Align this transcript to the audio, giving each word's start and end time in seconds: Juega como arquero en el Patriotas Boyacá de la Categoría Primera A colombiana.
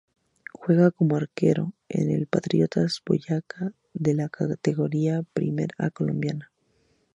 Juega 0.51 0.89
como 0.89 1.15
arquero 1.15 1.73
en 1.87 2.09
el 2.09 2.25
Patriotas 2.25 3.03
Boyacá 3.05 3.71
de 3.93 4.15
la 4.15 4.29
Categoría 4.29 5.21
Primera 5.35 5.75
A 5.77 5.91
colombiana. 5.91 6.51